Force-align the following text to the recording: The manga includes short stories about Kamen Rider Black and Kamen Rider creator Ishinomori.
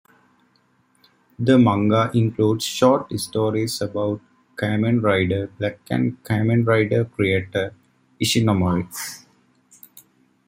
The 1.37 1.59
manga 1.59 2.09
includes 2.15 2.65
short 2.65 3.13
stories 3.19 3.79
about 3.83 4.19
Kamen 4.57 5.03
Rider 5.03 5.45
Black 5.59 5.77
and 5.91 6.17
Kamen 6.23 6.65
Rider 6.65 7.05
creator 7.05 7.75
Ishinomori. 8.19 8.87